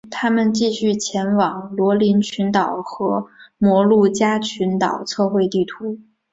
[0.09, 3.27] 他们继续前往加罗林群岛和
[3.59, 5.99] 摩鹿加群岛测绘地图。